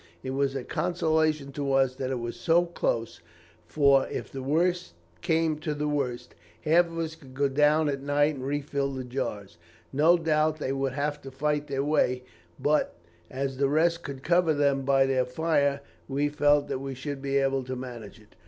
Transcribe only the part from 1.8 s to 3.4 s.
that it was so close,